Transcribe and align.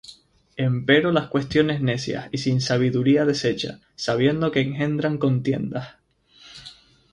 Empero 0.57 1.11
las 1.11 1.27
cuestiones 1.27 1.79
necias 1.79 2.27
y 2.31 2.39
sin 2.39 2.59
sabiduría 2.59 3.23
desecha, 3.23 3.79
sabiendo 3.95 4.51
que 4.51 4.61
engendran 4.61 5.19
contiendas. 5.19 5.89